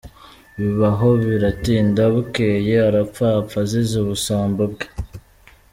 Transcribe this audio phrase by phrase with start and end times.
[0.59, 4.87] Biba aho biratinda bukeye arapfa; apfa azize ubusambo bwe.